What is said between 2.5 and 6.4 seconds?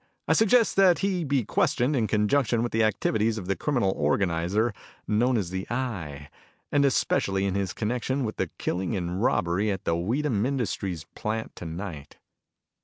with the activities of the criminal organizer known as the Eye,